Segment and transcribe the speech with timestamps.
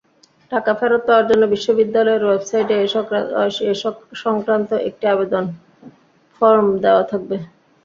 [0.51, 5.43] টাকা ফেরত পাওয়ার জন্য বিশ্ববিদ্যালয়ের ওয়েবসাইটে এ-সংক্রান্ত একটি আবেদন
[6.35, 7.35] ফরম দেওয়া থাকবে।